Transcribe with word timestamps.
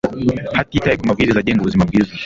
hatitawe 0.57 0.95
ku 0.97 1.05
mabwiriza 1.09 1.39
agenga 1.39 1.61
ubuzima 1.63 1.87
bwiza 1.89 2.13